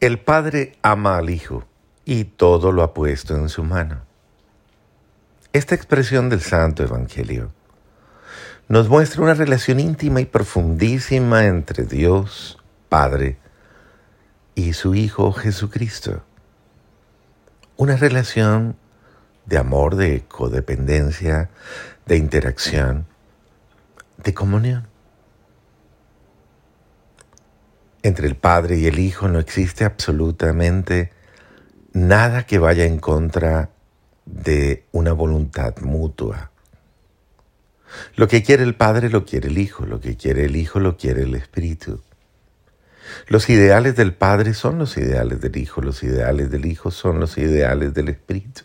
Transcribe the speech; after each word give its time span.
El 0.00 0.20
Padre 0.20 0.78
ama 0.80 1.16
al 1.16 1.28
Hijo 1.28 1.64
y 2.04 2.22
todo 2.22 2.70
lo 2.70 2.84
ha 2.84 2.94
puesto 2.94 3.34
en 3.34 3.48
su 3.48 3.64
mano. 3.64 4.02
Esta 5.52 5.74
expresión 5.74 6.28
del 6.28 6.40
Santo 6.40 6.84
Evangelio 6.84 7.50
nos 8.68 8.88
muestra 8.88 9.22
una 9.22 9.34
relación 9.34 9.80
íntima 9.80 10.20
y 10.20 10.24
profundísima 10.24 11.46
entre 11.46 11.82
Dios, 11.82 12.58
Padre, 12.88 13.38
y 14.54 14.74
su 14.74 14.94
Hijo 14.94 15.32
Jesucristo. 15.32 16.22
Una 17.76 17.96
relación 17.96 18.76
de 19.46 19.58
amor, 19.58 19.96
de 19.96 20.22
codependencia, 20.28 21.50
de 22.06 22.18
interacción, 22.18 23.04
de 24.16 24.32
comunión. 24.32 24.86
Entre 28.02 28.26
el 28.26 28.36
Padre 28.36 28.78
y 28.78 28.86
el 28.86 28.98
Hijo 28.98 29.28
no 29.28 29.38
existe 29.38 29.84
absolutamente 29.84 31.10
nada 31.92 32.46
que 32.46 32.58
vaya 32.58 32.84
en 32.84 32.98
contra 32.98 33.70
de 34.24 34.84
una 34.92 35.12
voluntad 35.12 35.76
mutua. 35.78 36.50
Lo 38.14 38.28
que 38.28 38.42
quiere 38.42 38.62
el 38.62 38.74
Padre 38.74 39.08
lo 39.08 39.24
quiere 39.24 39.48
el 39.48 39.58
Hijo, 39.58 39.86
lo 39.86 40.00
que 40.00 40.16
quiere 40.16 40.44
el 40.44 40.56
Hijo 40.56 40.78
lo 40.78 40.96
quiere 40.96 41.22
el 41.22 41.34
Espíritu. 41.34 42.02
Los 43.26 43.48
ideales 43.48 43.96
del 43.96 44.14
Padre 44.14 44.54
son 44.54 44.78
los 44.78 44.96
ideales 44.96 45.40
del 45.40 45.56
Hijo, 45.56 45.80
los 45.80 46.02
ideales 46.02 46.50
del 46.50 46.66
Hijo 46.66 46.90
son 46.90 47.20
los 47.20 47.38
ideales 47.38 47.94
del 47.94 48.10
Espíritu. 48.10 48.62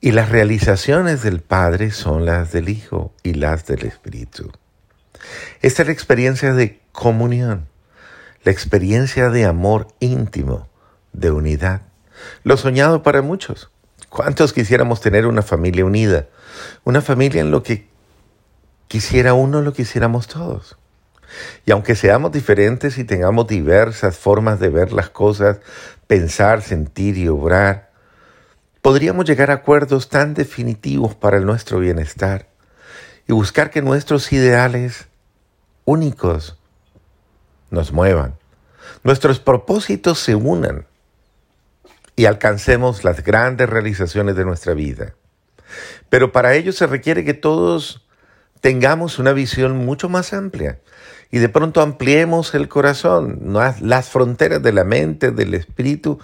Y 0.00 0.12
las 0.12 0.30
realizaciones 0.30 1.22
del 1.22 1.40
Padre 1.40 1.90
son 1.90 2.24
las 2.24 2.52
del 2.52 2.68
Hijo 2.68 3.12
y 3.22 3.34
las 3.34 3.66
del 3.66 3.84
Espíritu. 3.84 4.50
Esta 5.60 5.82
es 5.82 5.88
la 5.88 5.92
experiencia 5.92 6.52
de 6.52 6.80
comunión, 6.92 7.68
la 8.44 8.52
experiencia 8.52 9.30
de 9.30 9.44
amor 9.44 9.88
íntimo, 10.00 10.68
de 11.12 11.30
unidad. 11.30 11.82
Lo 12.44 12.56
soñado 12.56 13.02
para 13.02 13.22
muchos. 13.22 13.70
¿Cuántos 14.08 14.52
quisiéramos 14.52 15.00
tener 15.00 15.26
una 15.26 15.42
familia 15.42 15.84
unida? 15.84 16.26
Una 16.84 17.00
familia 17.02 17.40
en 17.40 17.50
lo 17.50 17.62
que 17.62 17.88
quisiera 18.88 19.34
uno, 19.34 19.60
lo 19.60 19.72
quisiéramos 19.72 20.28
todos. 20.28 20.76
Y 21.66 21.72
aunque 21.72 21.94
seamos 21.94 22.32
diferentes 22.32 22.96
y 22.98 23.04
tengamos 23.04 23.46
diversas 23.46 24.16
formas 24.16 24.60
de 24.60 24.70
ver 24.70 24.92
las 24.92 25.10
cosas, 25.10 25.58
pensar, 26.06 26.62
sentir 26.62 27.18
y 27.18 27.28
obrar, 27.28 27.90
podríamos 28.80 29.26
llegar 29.26 29.50
a 29.50 29.54
acuerdos 29.54 30.08
tan 30.08 30.32
definitivos 30.32 31.14
para 31.14 31.40
nuestro 31.40 31.80
bienestar 31.80 32.48
y 33.28 33.32
buscar 33.34 33.70
que 33.70 33.82
nuestros 33.82 34.32
ideales 34.32 35.06
únicos 35.84 36.56
nos 37.70 37.92
muevan, 37.92 38.34
nuestros 39.04 39.38
propósitos 39.38 40.18
se 40.18 40.34
unan 40.34 40.86
y 42.16 42.24
alcancemos 42.24 43.04
las 43.04 43.22
grandes 43.22 43.68
realizaciones 43.68 44.34
de 44.34 44.46
nuestra 44.46 44.72
vida. 44.72 45.14
Pero 46.08 46.32
para 46.32 46.54
ello 46.54 46.72
se 46.72 46.86
requiere 46.86 47.24
que 47.24 47.34
todos 47.34 48.06
tengamos 48.62 49.18
una 49.18 49.32
visión 49.32 49.76
mucho 49.76 50.08
más 50.08 50.32
amplia 50.32 50.80
y 51.30 51.38
de 51.38 51.50
pronto 51.50 51.82
ampliemos 51.82 52.54
el 52.54 52.68
corazón, 52.68 53.52
las 53.82 54.08
fronteras 54.08 54.62
de 54.62 54.72
la 54.72 54.84
mente, 54.84 55.30
del 55.30 55.52
espíritu, 55.52 56.18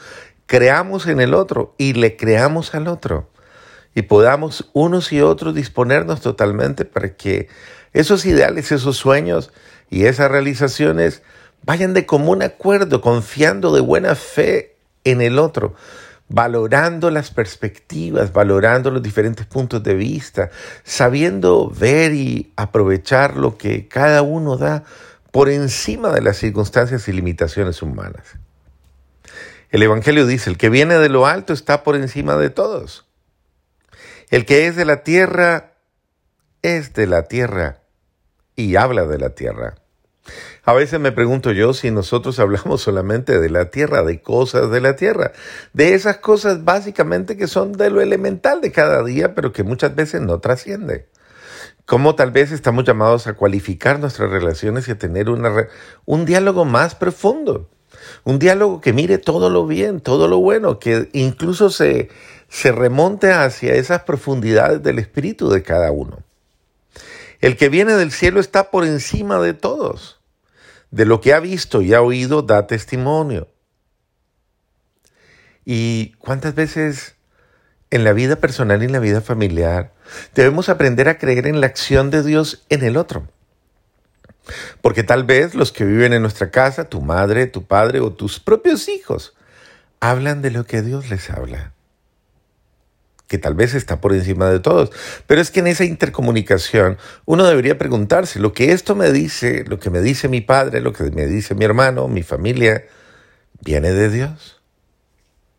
creamos 0.47 1.07
en 1.07 1.21
el 1.21 1.35
otro 1.35 1.75
y 1.77 1.93
le 1.93 2.17
creamos 2.17 2.75
al 2.75 2.89
otro 2.89 3.29
y 3.95 4.03
podamos 4.03 4.71
unos 4.73 5.13
y 5.13 5.21
otros 5.21 5.55
disponernos 5.55 6.21
totalmente 6.21 6.85
para 6.85 7.15
que 7.15 7.49
esos 7.93 8.27
ideales, 8.27 8.73
esos 8.73 8.97
sueños 8.97 9.53
y 9.89 10.07
esas 10.07 10.31
realizaciones 10.31 11.23
vayan 11.63 11.95
de 11.95 12.07
común 12.07 12.43
acuerdo, 12.43 13.01
confiando 13.01 13.73
de 13.75 13.81
buena 13.81 14.15
fe 14.15 14.77
en 15.05 15.21
el 15.21 15.39
otro, 15.39 15.75
valorando 16.29 17.11
las 17.11 17.31
perspectivas, 17.31 18.33
valorando 18.33 18.91
los 18.91 19.03
diferentes 19.03 19.47
puntos 19.47 19.83
de 19.83 19.95
vista, 19.95 20.51
sabiendo 20.83 21.71
ver 21.71 22.13
y 22.15 22.53
aprovechar 22.57 23.37
lo 23.37 23.57
que 23.57 23.87
cada 23.87 24.23
uno 24.23 24.57
da 24.57 24.85
por 25.31 25.49
encima 25.49 26.11
de 26.11 26.23
las 26.23 26.39
circunstancias 26.39 27.09
y 27.09 27.13
limitaciones 27.13 27.83
humanas. 27.83 28.37
El 29.71 29.83
Evangelio 29.83 30.27
dice, 30.27 30.51
el 30.51 30.57
que 30.57 30.71
viene 30.71 30.97
de 30.99 31.09
lo 31.09 31.27
alto 31.27 31.53
está 31.53 31.83
por 31.83 31.97
encima 31.97 32.37
de 32.37 32.51
todos. 32.51 33.04
El 34.35 34.47
que 34.47 34.67
es 34.67 34.75
de 34.75 34.85
la 34.85 35.05
tierra 35.05 35.75
es 36.61 36.93
de 36.93 37.07
la 37.07 37.29
tierra 37.29 37.83
y 38.57 38.75
habla 38.75 39.07
de 39.07 39.17
la 39.17 39.31
tierra. 39.37 39.77
A 40.65 40.73
veces 40.73 40.99
me 40.99 41.13
pregunto 41.13 41.53
yo 41.53 41.73
si 41.73 41.93
nosotros 41.93 42.39
hablamos 42.41 42.83
solamente 42.83 43.39
de 43.39 43.49
la 43.49 43.71
tierra, 43.71 44.03
de 44.03 44.23
cosas 44.23 44.73
de 44.73 44.81
la 44.81 44.97
tierra, 44.97 45.31
de 45.73 45.95
esas 45.95 46.17
cosas 46.17 46.65
básicamente 46.65 47.37
que 47.37 47.47
son 47.47 47.75
de 47.75 47.91
lo 47.91 48.01
elemental 48.01 48.61
de 48.61 48.73
cada 48.73 49.05
día, 49.05 49.37
pero 49.37 49.53
que 49.53 49.63
muchas 49.63 49.95
veces 49.95 50.21
no 50.21 50.41
trasciende. 50.41 51.07
Como 51.87 52.17
tal 52.17 52.33
vez 52.33 52.51
estamos 52.51 52.83
llamados 52.83 53.29
a 53.29 53.35
cualificar 53.35 54.01
nuestras 54.01 54.31
relaciones 54.31 54.89
y 54.89 54.91
a 54.91 54.99
tener 54.99 55.29
un 55.29 56.25
diálogo 56.25 56.65
más 56.65 56.97
profundo. 56.97 57.71
Un 58.25 58.39
diálogo 58.39 58.81
que 58.81 58.93
mire 58.93 59.19
todo 59.19 59.51
lo 59.51 59.67
bien, 59.67 60.01
todo 60.01 60.29
lo 60.29 60.39
bueno, 60.39 60.79
que 60.79 61.09
incluso 61.13 61.71
se, 61.71 62.09
se 62.49 62.73
remonte 62.73 63.33
hacia 63.33 63.75
esas 63.75 64.03
profundidades 64.03 64.83
del 64.83 64.99
espíritu 64.99 65.49
de 65.51 65.63
cada 65.63 65.91
uno. 65.91 66.23
El 67.41 67.57
que 67.57 67.69
viene 67.69 67.95
del 67.95 68.13
cielo 68.13 68.41
está 68.41 68.71
por 68.71 68.85
encima 68.85 69.39
de 69.41 69.55
todos. 69.55 70.21
De 70.91 71.05
lo 71.05 71.21
que 71.21 71.35
ha 71.35 71.41
visto 71.41 71.83
y 71.83 71.93
ha 71.93 72.01
oído 72.01 72.43
da 72.43 72.67
testimonio. 72.67 73.49
¿Y 75.65 76.13
cuántas 76.19 76.55
veces 76.55 77.17
en 77.91 78.05
la 78.05 78.13
vida 78.13 78.37
personal 78.37 78.83
y 78.83 78.87
en 78.87 78.93
la 78.93 78.99
vida 78.99 79.21
familiar 79.21 79.93
debemos 80.35 80.69
aprender 80.69 81.09
a 81.09 81.19
creer 81.19 81.47
en 81.47 81.61
la 81.61 81.67
acción 81.67 82.11
de 82.11 82.23
Dios 82.23 82.65
en 82.69 82.83
el 82.83 82.97
otro? 82.97 83.29
Porque 84.81 85.03
tal 85.03 85.25
vez 85.25 85.55
los 85.55 85.73
que 85.73 85.85
viven 85.85 86.13
en 86.13 86.23
nuestra 86.23 86.51
casa, 86.51 86.89
tu 86.89 87.01
madre, 87.01 87.47
tu 87.47 87.65
padre 87.65 88.01
o 88.01 88.13
tus 88.13 88.41
propios 88.41 88.89
hijos, 88.89 89.35
hablan 90.01 90.43
de 90.43 90.51
lo 90.51 90.65
que 90.65 90.83
Dios 90.83 91.11
les 91.11 91.31
habla 91.31 91.75
que 93.27 93.39
tal 93.39 93.55
vez 93.55 93.75
está 93.75 94.01
por 94.01 94.13
encima 94.13 94.49
de 94.51 94.61
todos. 94.61 94.91
Pero 95.27 95.41
es 95.41 95.51
que 95.51 95.61
en 95.61 95.67
esa 95.67 95.85
intercomunicación 95.85 96.99
uno 97.25 97.45
debería 97.45 97.79
preguntarse, 97.79 98.39
lo 98.39 98.53
que 98.53 98.73
esto 98.73 98.95
me 98.95 99.11
dice, 99.11 99.65
lo 99.67 99.79
que 99.79 99.91
me 99.91 100.01
dice 100.01 100.29
mi 100.29 100.41
padre, 100.41 100.81
lo 100.81 100.93
que 100.93 101.05
me 101.05 101.27
dice 101.27 101.55
mi 101.55 101.65
hermano, 101.65 102.09
mi 102.09 102.23
familia, 102.23 102.85
¿viene 103.61 103.93
de 103.93 104.09
Dios? 104.11 104.61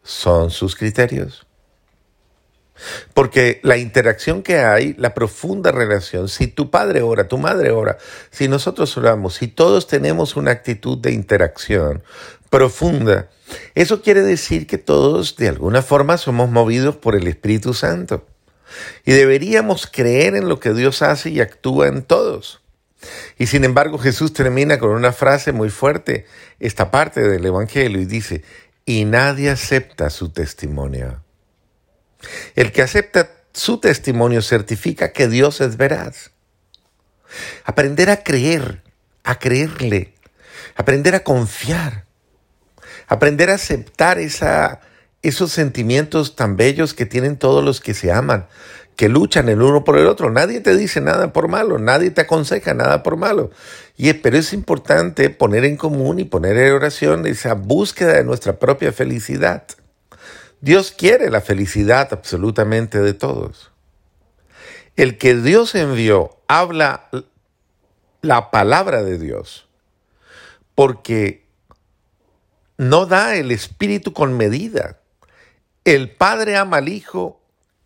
¿Son 0.03 0.51
sus 0.51 0.75
criterios? 0.75 1.47
Porque 3.13 3.59
la 3.63 3.77
interacción 3.77 4.43
que 4.43 4.59
hay, 4.59 4.93
la 4.97 5.13
profunda 5.13 5.71
relación, 5.71 6.27
si 6.27 6.47
tu 6.47 6.69
padre 6.69 7.01
ora, 7.01 7.27
tu 7.27 7.37
madre 7.37 7.71
ora, 7.71 7.97
si 8.31 8.47
nosotros 8.47 8.95
oramos, 8.97 9.35
si 9.35 9.47
todos 9.47 9.87
tenemos 9.87 10.35
una 10.35 10.51
actitud 10.51 10.97
de 10.97 11.11
interacción 11.11 12.03
profunda, 12.49 13.29
eso 13.75 14.01
quiere 14.01 14.21
decir 14.21 14.67
que 14.67 14.77
todos 14.77 15.35
de 15.37 15.49
alguna 15.49 15.81
forma 15.81 16.17
somos 16.17 16.49
movidos 16.49 16.95
por 16.95 17.15
el 17.15 17.27
Espíritu 17.27 17.73
Santo. 17.73 18.25
Y 19.05 19.13
deberíamos 19.13 19.87
creer 19.87 20.35
en 20.35 20.49
lo 20.49 20.59
que 20.59 20.73
Dios 20.73 21.01
hace 21.01 21.29
y 21.29 21.39
actúa 21.39 21.87
en 21.87 22.03
todos. 22.03 22.61
Y 23.37 23.47
sin 23.47 23.63
embargo 23.63 23.97
Jesús 23.97 24.33
termina 24.33 24.79
con 24.79 24.89
una 24.89 25.11
frase 25.11 25.51
muy 25.51 25.69
fuerte, 25.69 26.25
esta 26.59 26.91
parte 26.91 27.21
del 27.21 27.45
Evangelio, 27.45 28.01
y 28.01 28.05
dice, 28.05 28.43
y 28.85 29.05
nadie 29.05 29.49
acepta 29.49 30.09
su 30.09 30.29
testimonio. 30.29 31.24
El 32.55 32.71
que 32.71 32.81
acepta 32.81 33.29
su 33.53 33.79
testimonio 33.79 34.41
certifica 34.41 35.11
que 35.11 35.27
Dios 35.27 35.61
es 35.61 35.77
veraz. 35.77 36.31
Aprender 37.63 38.09
a 38.09 38.23
creer, 38.23 38.83
a 39.23 39.39
creerle, 39.39 40.13
aprender 40.75 41.15
a 41.15 41.23
confiar, 41.23 42.05
aprender 43.07 43.49
a 43.49 43.55
aceptar 43.55 44.19
esa, 44.19 44.81
esos 45.21 45.51
sentimientos 45.51 46.35
tan 46.35 46.57
bellos 46.57 46.93
que 46.93 47.05
tienen 47.05 47.37
todos 47.37 47.63
los 47.63 47.81
que 47.81 47.93
se 47.93 48.11
aman, 48.11 48.47
que 48.95 49.09
luchan 49.09 49.49
el 49.49 49.61
uno 49.61 49.83
por 49.83 49.97
el 49.97 50.07
otro. 50.07 50.31
Nadie 50.31 50.61
te 50.61 50.75
dice 50.75 51.01
nada 51.01 51.33
por 51.33 51.47
malo, 51.47 51.79
nadie 51.79 52.11
te 52.11 52.21
aconseja 52.21 52.73
nada 52.73 53.03
por 53.03 53.17
malo. 53.17 53.51
Y, 53.97 54.13
pero 54.13 54.37
es 54.37 54.53
importante 54.53 55.29
poner 55.29 55.65
en 55.65 55.77
común 55.77 56.19
y 56.19 56.25
poner 56.25 56.57
en 56.57 56.73
oración 56.73 57.25
esa 57.25 57.53
búsqueda 57.53 58.13
de 58.13 58.23
nuestra 58.23 58.59
propia 58.59 58.91
felicidad. 58.91 59.63
Dios 60.65 60.91
quiere 60.91 61.29
la 61.29 61.41
felicidad 61.41 62.11
absolutamente 62.11 62.99
de 62.99 63.13
todos. 63.13 63.71
El 64.95 65.19
que 65.19 65.35
Dios 65.35 65.75
envió 65.75 66.39
habla 66.47 67.07
la 68.23 68.49
palabra 68.49 69.03
de 69.03 69.19
Dios, 69.19 69.69
porque 70.73 71.45
no 72.77 73.05
da 73.05 73.35
el 73.35 73.51
Espíritu 73.51 74.11
con 74.11 74.35
medida. 74.35 75.01
El 75.83 76.09
Padre 76.09 76.57
ama 76.57 76.77
al 76.77 76.89
Hijo 76.89 77.39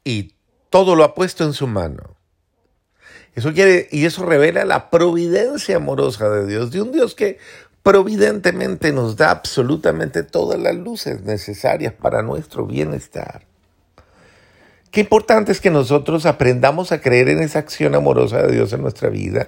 y 0.05 0.35
todo 0.69 0.95
lo 0.95 1.03
ha 1.03 1.15
puesto 1.15 1.43
en 1.43 1.51
su 1.51 1.67
mano. 1.67 2.15
Eso 3.35 3.51
quiere, 3.51 3.89
y 3.91 4.05
eso 4.05 4.25
revela 4.25 4.63
la 4.63 4.89
providencia 4.89 5.75
amorosa 5.75 6.29
de 6.29 6.47
Dios, 6.47 6.71
de 6.71 6.81
un 6.81 6.93
Dios 6.93 7.13
que 7.13 7.39
providentemente 7.89 8.93
nos 8.93 9.17
da 9.17 9.31
absolutamente 9.31 10.21
todas 10.21 10.59
las 10.59 10.75
luces 10.75 11.23
necesarias 11.23 11.91
para 11.91 12.21
nuestro 12.21 12.67
bienestar. 12.67 13.47
Qué 14.91 15.01
importante 15.01 15.51
es 15.51 15.59
que 15.59 15.71
nosotros 15.71 16.27
aprendamos 16.27 16.91
a 16.91 17.01
creer 17.01 17.29
en 17.29 17.41
esa 17.41 17.57
acción 17.57 17.95
amorosa 17.95 18.43
de 18.43 18.53
Dios 18.53 18.73
en 18.73 18.83
nuestra 18.83 19.09
vida 19.09 19.47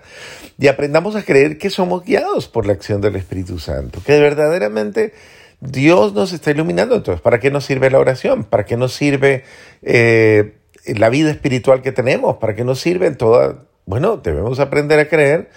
y 0.58 0.70
aprendamos 0.70 1.16
a 1.16 1.22
creer 1.22 1.60
que 1.60 1.70
somos 1.70 2.04
guiados 2.04 2.48
por 2.48 2.66
la 2.66 2.74
acción 2.74 3.00
del 3.00 3.16
Espíritu 3.16 3.60
Santo, 3.60 4.02
que 4.04 4.20
verdaderamente 4.20 5.14
Dios 5.60 6.16
nos 6.16 6.34
está 6.34 6.50
iluminando. 6.50 6.96
Entonces, 6.96 7.22
¿para 7.22 7.40
qué 7.40 7.52
nos 7.52 7.66
sirve 7.66 7.92
la 7.92 8.00
oración? 8.00 8.44
¿Para 8.44 8.66
qué 8.66 8.76
nos 8.76 8.92
sirve 8.92 9.44
eh, 9.84 10.56
la 10.88 11.10
vida 11.10 11.30
espiritual 11.30 11.84
que 11.84 11.92
tenemos? 11.92 12.38
¿Para 12.38 12.56
qué 12.56 12.64
nos 12.64 12.80
sirve 12.80 13.12
toda... 13.12 13.68
Bueno, 13.86 14.18
debemos 14.18 14.60
aprender 14.60 14.98
a 14.98 15.08
creer 15.08 15.52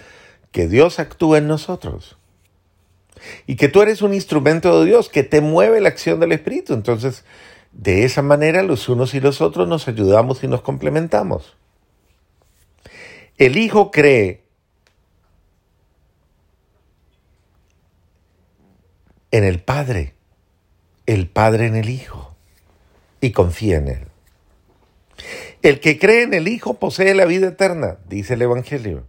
que 0.51 0.67
Dios 0.67 0.99
actúa 0.99 1.39
en 1.39 1.47
nosotros 1.47 2.19
y 3.47 3.55
que 3.55 3.67
tú 3.67 3.81
eres 3.81 4.01
un 4.01 4.13
instrumento 4.13 4.79
de 4.79 4.87
Dios 4.87 5.09
que 5.09 5.23
te 5.23 5.41
mueve 5.41 5.81
la 5.81 5.89
acción 5.89 6.19
del 6.19 6.31
Espíritu. 6.31 6.73
Entonces, 6.73 7.23
de 7.71 8.05
esa 8.05 8.21
manera 8.21 8.63
los 8.63 8.87
unos 8.89 9.13
y 9.13 9.19
los 9.19 9.41
otros 9.41 9.67
nos 9.67 9.87
ayudamos 9.87 10.43
y 10.43 10.47
nos 10.47 10.61
complementamos. 10.61 11.55
El 13.37 13.57
Hijo 13.57 13.91
cree 13.91 14.43
en 19.31 19.43
el 19.43 19.59
Padre, 19.59 20.13
el 21.05 21.27
Padre 21.27 21.67
en 21.67 21.75
el 21.75 21.89
Hijo, 21.89 22.35
y 23.19 23.31
confía 23.31 23.77
en 23.77 23.87
Él. 23.89 24.07
El 25.61 25.79
que 25.81 25.99
cree 25.99 26.23
en 26.23 26.33
el 26.33 26.47
Hijo 26.47 26.75
posee 26.75 27.13
la 27.13 27.25
vida 27.25 27.47
eterna, 27.47 27.97
dice 28.07 28.35
el 28.35 28.43
Evangelio. 28.43 29.07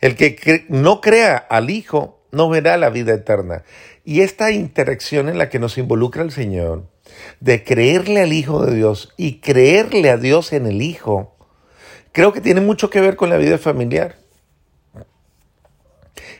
El 0.00 0.16
que 0.16 0.66
no 0.68 1.00
crea 1.00 1.36
al 1.36 1.70
Hijo 1.70 2.21
no 2.32 2.48
verá 2.48 2.76
la 2.76 2.90
vida 2.90 3.12
eterna. 3.12 3.62
Y 4.04 4.22
esta 4.22 4.50
interacción 4.50 5.28
en 5.28 5.38
la 5.38 5.48
que 5.48 5.58
nos 5.58 5.78
involucra 5.78 6.22
el 6.22 6.32
Señor, 6.32 6.84
de 7.40 7.62
creerle 7.62 8.22
al 8.22 8.32
Hijo 8.32 8.64
de 8.64 8.74
Dios 8.74 9.12
y 9.16 9.38
creerle 9.40 10.10
a 10.10 10.16
Dios 10.16 10.52
en 10.52 10.66
el 10.66 10.82
Hijo, 10.82 11.36
creo 12.10 12.32
que 12.32 12.40
tiene 12.40 12.60
mucho 12.60 12.90
que 12.90 13.00
ver 13.00 13.16
con 13.16 13.30
la 13.30 13.36
vida 13.36 13.58
familiar. 13.58 14.16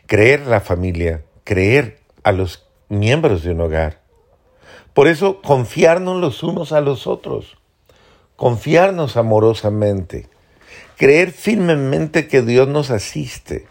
Creer 0.06 0.46
la 0.46 0.60
familia, 0.60 1.22
creer 1.44 1.98
a 2.24 2.32
los 2.32 2.66
miembros 2.88 3.42
de 3.42 3.52
un 3.52 3.60
hogar. 3.60 4.00
Por 4.94 5.08
eso 5.08 5.40
confiarnos 5.40 6.20
los 6.20 6.42
unos 6.42 6.72
a 6.72 6.80
los 6.80 7.06
otros, 7.06 7.58
confiarnos 8.36 9.16
amorosamente, 9.16 10.28
creer 10.96 11.32
firmemente 11.32 12.28
que 12.28 12.42
Dios 12.42 12.68
nos 12.68 12.90
asiste, 12.90 13.66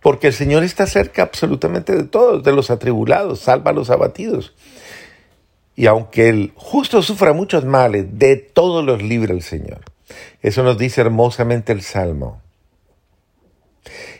porque 0.00 0.28
el 0.28 0.32
Señor 0.32 0.62
está 0.64 0.86
cerca 0.86 1.22
absolutamente 1.22 1.94
de 1.94 2.04
todos, 2.04 2.42
de 2.42 2.52
los 2.52 2.70
atribulados, 2.70 3.40
salva 3.40 3.70
a 3.70 3.74
los 3.74 3.90
abatidos. 3.90 4.54
Y 5.76 5.86
aunque 5.86 6.28
el 6.28 6.52
justo 6.56 7.02
sufra 7.02 7.32
muchos 7.32 7.64
males, 7.64 8.06
de 8.18 8.36
todos 8.36 8.84
los 8.84 9.02
libra 9.02 9.32
el 9.32 9.42
Señor. 9.42 9.80
Eso 10.42 10.62
nos 10.62 10.78
dice 10.78 11.00
hermosamente 11.00 11.72
el 11.72 11.82
Salmo. 11.82 12.40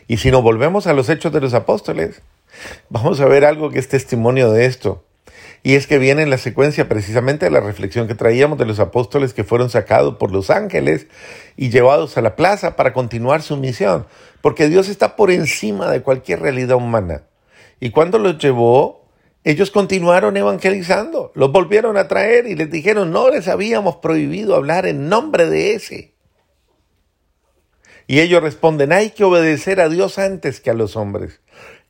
Y 0.07 0.17
si 0.17 0.31
nos 0.31 0.43
volvemos 0.43 0.87
a 0.87 0.93
los 0.93 1.09
hechos 1.09 1.31
de 1.31 1.41
los 1.41 1.53
apóstoles, 1.53 2.21
vamos 2.89 3.19
a 3.19 3.25
ver 3.25 3.45
algo 3.45 3.69
que 3.69 3.79
es 3.79 3.87
testimonio 3.87 4.51
de 4.51 4.65
esto. 4.65 5.03
Y 5.63 5.75
es 5.75 5.85
que 5.85 5.99
viene 5.99 6.23
en 6.23 6.31
la 6.31 6.39
secuencia 6.39 6.89
precisamente 6.89 7.45
de 7.45 7.51
la 7.51 7.59
reflexión 7.59 8.07
que 8.07 8.15
traíamos 8.15 8.57
de 8.57 8.65
los 8.65 8.79
apóstoles 8.79 9.33
que 9.33 9.43
fueron 9.43 9.69
sacados 9.69 10.15
por 10.15 10.31
los 10.31 10.49
ángeles 10.49 11.07
y 11.55 11.69
llevados 11.69 12.17
a 12.17 12.21
la 12.21 12.35
plaza 12.35 12.75
para 12.75 12.93
continuar 12.93 13.43
su 13.43 13.57
misión. 13.57 14.07
Porque 14.41 14.69
Dios 14.69 14.89
está 14.89 15.15
por 15.15 15.29
encima 15.29 15.91
de 15.91 16.01
cualquier 16.01 16.41
realidad 16.41 16.77
humana. 16.77 17.23
Y 17.79 17.91
cuando 17.91 18.17
los 18.17 18.39
llevó, 18.39 19.01
ellos 19.43 19.71
continuaron 19.71 20.37
evangelizando, 20.37 21.31
los 21.35 21.51
volvieron 21.51 21.97
a 21.97 22.07
traer 22.07 22.47
y 22.47 22.55
les 22.55 22.69
dijeron, 22.69 23.11
no 23.11 23.29
les 23.29 23.47
habíamos 23.47 23.97
prohibido 23.97 24.55
hablar 24.55 24.85
en 24.85 25.09
nombre 25.09 25.49
de 25.49 25.73
ese. 25.73 26.13
Y 28.05 28.19
ellos 28.19 28.43
responden, 28.43 28.91
hay 28.91 29.11
que 29.11 29.23
obedecer 29.23 29.79
a 29.79 29.89
Dios 29.89 30.19
antes 30.19 30.59
que 30.59 30.69
a 30.69 30.73
los 30.73 30.95
hombres. 30.95 31.39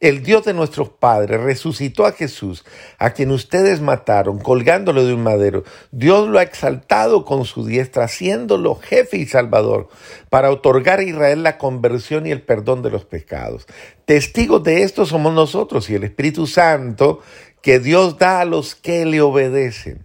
El 0.02 0.24
Dios 0.24 0.46
de 0.46 0.56
nuestros 0.56 0.90
padres 0.90 1.40
resucitó 1.40 2.08
a 2.08 2.12
Jesús, 2.12 2.66
a 2.98 3.12
quien 3.12 3.30
ustedes 3.30 3.82
mataron, 3.82 4.40
colgándolo 4.40 5.06
de 5.06 5.14
un 5.14 5.22
madero. 5.22 5.64
Dios 5.92 6.28
lo 6.28 6.40
ha 6.40 6.42
exaltado 6.42 7.24
con 7.24 7.46
su 7.46 7.68
diestra, 7.68 8.06
haciéndolo 8.06 8.74
jefe 8.74 9.18
y 9.18 9.28
salvador, 9.28 9.90
para 10.32 10.50
otorgar 10.50 10.98
a 10.98 11.04
Israel 11.04 11.44
la 11.44 11.60
conversión 11.60 12.26
y 12.26 12.32
el 12.32 12.42
perdón 12.42 12.82
de 12.82 12.90
los 12.90 13.06
pecados. 13.06 13.68
Testigos 14.06 14.64
de 14.64 14.82
esto 14.82 15.06
somos 15.06 15.36
nosotros 15.36 15.88
y 15.92 15.94
el 15.94 16.04
Espíritu 16.04 16.48
Santo 16.48 17.20
que 17.62 17.80
Dios 17.80 18.18
da 18.18 18.42
a 18.42 18.46
los 18.46 18.74
que 18.74 19.06
le 19.06 19.22
obedecen. 19.22 20.04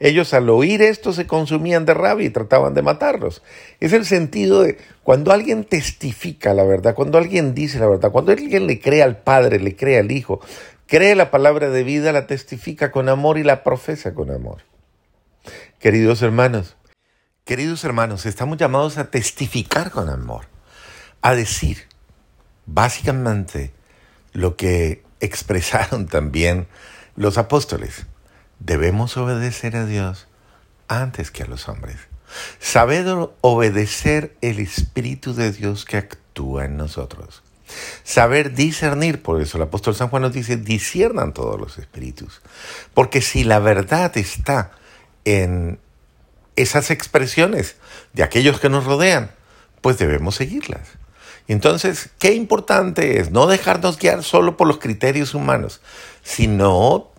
Ellos 0.00 0.34
al 0.34 0.50
oír 0.50 0.82
esto 0.82 1.12
se 1.12 1.26
consumían 1.26 1.86
de 1.86 1.94
rabia 1.94 2.26
y 2.26 2.30
trataban 2.30 2.74
de 2.74 2.82
matarlos. 2.82 3.42
Es 3.80 3.92
el 3.92 4.04
sentido 4.04 4.62
de 4.62 4.78
cuando 5.02 5.32
alguien 5.32 5.64
testifica 5.64 6.52
la 6.52 6.64
verdad, 6.64 6.94
cuando 6.94 7.18
alguien 7.18 7.54
dice 7.54 7.78
la 7.78 7.86
verdad, 7.86 8.10
cuando 8.10 8.32
alguien 8.32 8.66
le 8.66 8.80
cree 8.80 9.02
al 9.02 9.18
Padre, 9.18 9.60
le 9.60 9.76
cree 9.76 9.98
al 9.98 10.10
Hijo, 10.10 10.40
cree 10.86 11.14
la 11.14 11.30
palabra 11.30 11.70
de 11.70 11.84
vida, 11.84 12.12
la 12.12 12.26
testifica 12.26 12.90
con 12.90 13.08
amor 13.08 13.38
y 13.38 13.44
la 13.44 13.62
profesa 13.62 14.14
con 14.14 14.30
amor. 14.30 14.62
Queridos 15.78 16.22
hermanos, 16.22 16.76
queridos 17.44 17.84
hermanos, 17.84 18.26
estamos 18.26 18.58
llamados 18.58 18.98
a 18.98 19.10
testificar 19.10 19.90
con 19.90 20.08
amor, 20.08 20.46
a 21.22 21.34
decir 21.34 21.84
básicamente 22.66 23.70
lo 24.32 24.56
que 24.56 25.02
expresaron 25.20 26.06
también 26.08 26.66
los 27.16 27.38
apóstoles 27.38 28.06
debemos 28.58 29.16
obedecer 29.16 29.76
a 29.76 29.86
Dios 29.86 30.26
antes 30.88 31.30
que 31.30 31.42
a 31.42 31.46
los 31.46 31.68
hombres. 31.68 31.96
Saber 32.58 33.06
obedecer 33.40 34.36
el 34.40 34.58
Espíritu 34.58 35.34
de 35.34 35.52
Dios 35.52 35.84
que 35.84 35.98
actúa 35.98 36.64
en 36.64 36.76
nosotros. 36.76 37.42
Saber 38.02 38.54
discernir, 38.54 39.22
por 39.22 39.40
eso 39.40 39.56
el 39.56 39.64
apóstol 39.64 39.94
San 39.94 40.08
Juan 40.08 40.22
nos 40.22 40.32
dice, 40.32 40.56
disciernan 40.56 41.32
todos 41.32 41.58
los 41.58 41.78
espíritus. 41.78 42.42
Porque 42.92 43.22
si 43.22 43.44
la 43.44 43.58
verdad 43.58 44.16
está 44.16 44.72
en 45.24 45.78
esas 46.56 46.90
expresiones 46.90 47.76
de 48.12 48.22
aquellos 48.22 48.60
que 48.60 48.68
nos 48.68 48.84
rodean, 48.84 49.30
pues 49.80 49.98
debemos 49.98 50.36
seguirlas. 50.36 50.88
Entonces, 51.48 52.10
qué 52.18 52.34
importante 52.34 53.20
es 53.20 53.30
no 53.30 53.46
dejarnos 53.46 53.98
guiar 53.98 54.22
solo 54.22 54.56
por 54.56 54.66
los 54.66 54.78
criterios 54.78 55.34
humanos, 55.34 55.80
sino 56.22 57.10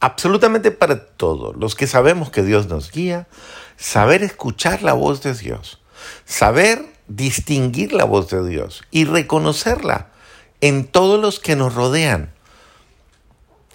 absolutamente 0.00 0.70
para 0.70 1.06
todo, 1.06 1.52
los 1.52 1.74
que 1.74 1.86
sabemos 1.86 2.30
que 2.30 2.42
Dios 2.42 2.66
nos 2.66 2.90
guía, 2.90 3.28
saber 3.76 4.22
escuchar 4.22 4.82
la 4.82 4.94
voz 4.94 5.22
de 5.22 5.34
Dios, 5.34 5.80
saber 6.24 6.86
distinguir 7.06 7.92
la 7.92 8.04
voz 8.04 8.30
de 8.30 8.46
Dios 8.46 8.82
y 8.90 9.04
reconocerla 9.04 10.08
en 10.62 10.86
todos 10.86 11.20
los 11.20 11.38
que 11.38 11.54
nos 11.54 11.74
rodean. 11.74 12.32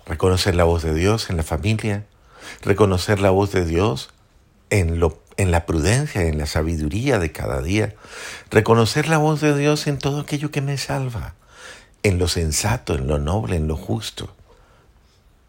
Reconocer 0.08 0.55
la 0.55 0.65
voz 0.65 0.84
de 0.84 0.94
Dios 0.94 1.29
en 1.29 1.38
la 1.38 1.44
familia, 1.44 2.05
reconocer 2.62 3.20
la 3.20 3.32
voz 3.32 3.51
de 3.51 3.65
Dios 3.65 4.10
en, 4.70 5.00
lo, 5.00 5.20
en 5.38 5.50
la 5.50 5.65
prudencia, 5.65 6.24
en 6.24 6.38
la 6.38 6.46
sabiduría 6.46 7.17
de 7.17 7.32
cada 7.32 7.62
día, 7.62 7.96
reconocer 8.51 9.08
la 9.08 9.17
voz 9.17 9.41
de 9.41 9.58
Dios 9.58 9.88
en 9.88 9.98
todo 9.98 10.22
aquello 10.22 10.51
que 10.51 10.62
me 10.62 10.77
salva, 10.77 11.34
en 12.03 12.20
lo 12.20 12.27
sensato, 12.27 12.94
en 12.94 13.08
lo 13.08 13.17
noble, 13.17 13.55
en 13.55 13.67
lo 13.67 13.77
justo 13.77 14.36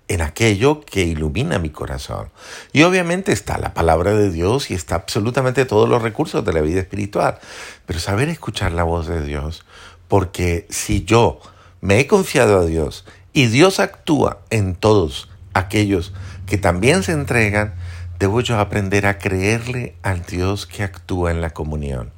en 0.08 0.22
aquello 0.22 0.80
que 0.82 1.04
ilumina 1.04 1.58
mi 1.58 1.70
corazón. 1.70 2.30
Y 2.72 2.82
obviamente 2.82 3.32
está 3.32 3.58
la 3.58 3.74
palabra 3.74 4.14
de 4.14 4.30
Dios 4.30 4.70
y 4.70 4.74
está 4.74 4.94
absolutamente 4.94 5.64
todos 5.64 5.88
los 5.88 6.02
recursos 6.02 6.44
de 6.44 6.52
la 6.52 6.60
vida 6.60 6.80
espiritual. 6.80 7.38
Pero 7.86 7.98
saber 7.98 8.28
escuchar 8.28 8.72
la 8.72 8.84
voz 8.84 9.08
de 9.08 9.24
Dios, 9.24 9.64
porque 10.08 10.66
si 10.70 11.04
yo 11.04 11.40
me 11.80 11.98
he 11.98 12.06
confiado 12.06 12.60
a 12.60 12.66
Dios 12.66 13.04
y 13.32 13.46
Dios 13.46 13.80
actúa 13.80 14.38
en 14.50 14.74
todos 14.74 15.28
aquellos 15.54 16.12
que 16.46 16.58
también 16.58 17.02
se 17.02 17.12
entregan, 17.12 17.74
debo 18.18 18.40
yo 18.40 18.58
aprender 18.60 19.06
a 19.06 19.18
creerle 19.18 19.96
al 20.02 20.24
Dios 20.24 20.66
que 20.66 20.84
actúa 20.84 21.32
en 21.32 21.40
la 21.40 21.50
comunión, 21.50 22.12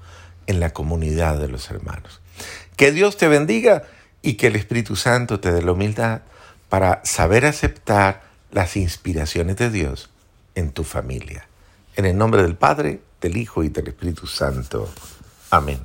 en 0.46 0.60
la 0.60 0.70
comunidad 0.70 1.38
de 1.38 1.48
los 1.48 1.70
hermanos. 1.70 2.20
Que 2.76 2.92
Dios 2.92 3.16
te 3.16 3.28
bendiga 3.28 3.84
y 4.22 4.34
que 4.34 4.48
el 4.48 4.56
Espíritu 4.56 4.94
Santo 4.94 5.40
te 5.40 5.52
dé 5.52 5.62
la 5.62 5.72
humildad 5.72 6.20
para 6.68 7.00
saber 7.04 7.46
aceptar 7.46 8.22
las 8.50 8.76
inspiraciones 8.76 9.56
de 9.56 9.70
Dios 9.70 10.10
en 10.54 10.72
tu 10.72 10.84
familia. 10.84 11.46
En 11.96 12.04
el 12.04 12.16
nombre 12.16 12.42
del 12.42 12.56
Padre, 12.56 13.00
del 13.20 13.36
Hijo 13.36 13.62
y 13.64 13.68
del 13.68 13.88
Espíritu 13.88 14.26
Santo. 14.26 14.88
Amén. 15.50 15.80